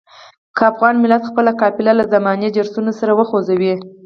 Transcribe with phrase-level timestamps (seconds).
[0.55, 3.73] که افغان ملت خپله قافله له زماني جرسونو سره وخوځوي.